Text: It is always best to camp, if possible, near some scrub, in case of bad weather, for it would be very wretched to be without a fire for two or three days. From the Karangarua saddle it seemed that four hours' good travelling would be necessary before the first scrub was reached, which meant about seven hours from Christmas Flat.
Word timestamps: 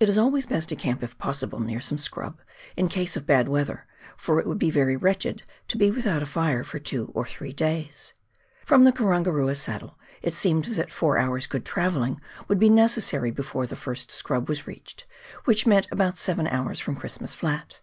It 0.00 0.08
is 0.08 0.16
always 0.16 0.46
best 0.46 0.70
to 0.70 0.76
camp, 0.76 1.02
if 1.02 1.18
possible, 1.18 1.60
near 1.60 1.78
some 1.78 1.98
scrub, 1.98 2.40
in 2.74 2.88
case 2.88 3.18
of 3.18 3.26
bad 3.26 3.48
weather, 3.50 3.86
for 4.16 4.40
it 4.40 4.46
would 4.46 4.58
be 4.58 4.70
very 4.70 4.96
wretched 4.96 5.42
to 5.68 5.76
be 5.76 5.90
without 5.90 6.22
a 6.22 6.24
fire 6.24 6.64
for 6.64 6.78
two 6.78 7.12
or 7.14 7.26
three 7.26 7.52
days. 7.52 8.14
From 8.64 8.84
the 8.84 8.92
Karangarua 8.92 9.54
saddle 9.54 9.98
it 10.22 10.32
seemed 10.32 10.64
that 10.64 10.90
four 10.90 11.18
hours' 11.18 11.46
good 11.46 11.66
travelling 11.66 12.18
would 12.48 12.58
be 12.58 12.70
necessary 12.70 13.30
before 13.30 13.66
the 13.66 13.76
first 13.76 14.10
scrub 14.10 14.48
was 14.48 14.66
reached, 14.66 15.04
which 15.44 15.66
meant 15.66 15.86
about 15.90 16.16
seven 16.16 16.46
hours 16.46 16.80
from 16.80 16.96
Christmas 16.96 17.34
Flat. 17.34 17.80